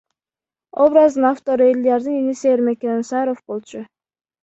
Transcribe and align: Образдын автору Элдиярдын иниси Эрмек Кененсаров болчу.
Образдын 0.83 1.25
автору 1.31 1.63
Элдиярдын 1.71 2.19
иниси 2.21 2.45
Эрмек 2.53 2.77
Кененсаров 2.81 3.39
болчу. 3.47 3.81